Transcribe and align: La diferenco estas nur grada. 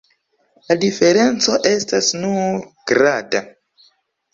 La 0.69 0.77
diferenco 0.83 1.59
estas 1.75 2.11
nur 2.25 2.59
grada. 2.95 3.49